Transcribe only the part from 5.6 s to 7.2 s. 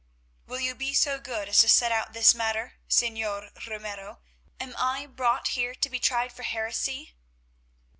to be tried for heresy?"